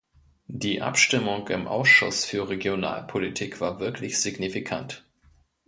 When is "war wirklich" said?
3.61-4.19